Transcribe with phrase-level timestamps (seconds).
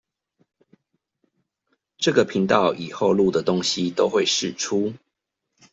[1.99, 4.93] 這個頻道以後錄的東西都會釋出